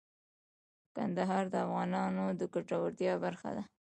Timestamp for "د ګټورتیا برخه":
2.39-3.49